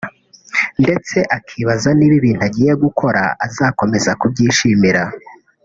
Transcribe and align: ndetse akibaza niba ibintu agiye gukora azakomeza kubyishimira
ndetse 0.83 1.17
akibaza 1.37 1.89
niba 1.97 2.15
ibintu 2.19 2.41
agiye 2.47 2.73
gukora 2.83 3.21
azakomeza 3.45 4.11
kubyishimira 4.19 5.03